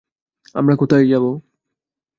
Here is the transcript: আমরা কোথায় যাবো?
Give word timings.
আমরা 0.55 0.73
কোথায় 0.75 1.05
যাবো? 1.07 1.31